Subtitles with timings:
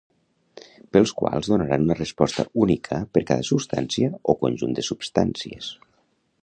[0.95, 5.69] Pels quals donaran una resposta única per cada substància o conjunt de substàncies